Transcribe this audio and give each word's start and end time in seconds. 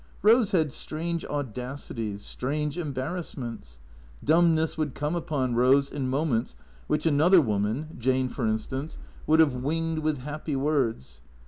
Eose 0.23 0.51
had 0.53 0.71
strange 0.71 1.23
audacities, 1.25 2.23
strange 2.25 2.75
embarrassments. 2.75 3.79
Dumbness 4.23 4.75
would 4.75 4.95
come 4.95 5.15
upon 5.15 5.53
Eose 5.53 5.91
in 5.91 6.09
mo 6.09 6.25
ments 6.25 6.55
which 6.87 7.05
another 7.05 7.39
woman, 7.39 7.97
Jane 7.99 8.27
for 8.27 8.47
instance, 8.47 8.97
would 9.27 9.39
have 9.39 9.53
winged 9.53 9.99
with 9.99 10.17
happy 10.17 10.55
words. 10.55 11.21